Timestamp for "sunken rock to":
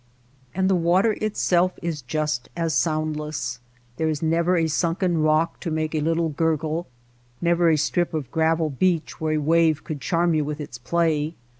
4.65-5.69